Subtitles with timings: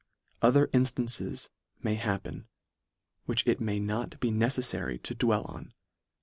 [0.41, 1.51] Other instances
[1.83, 2.47] may hap pen,
[3.27, 5.73] which it may not be neceffary to dwell on.